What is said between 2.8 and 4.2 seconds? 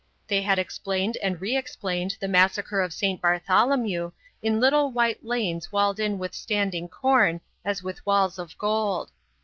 of St. Bartholomew